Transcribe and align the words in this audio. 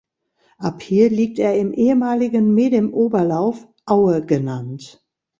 Ab 0.57 0.81
hier 0.81 1.11
liegt 1.11 1.37
er 1.37 1.55
im 1.59 1.73
ehemaligen 1.73 2.55
Medem-Oberlauf, 2.55 3.67
Aue 3.85 4.25
genannt. 4.25 5.05